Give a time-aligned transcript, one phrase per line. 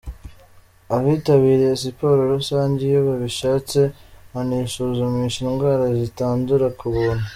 [0.95, 3.79] Abitabiriye Siporo rusange iyo babishatse
[4.33, 7.25] banisuzumisha indwara zitandura ku buntu.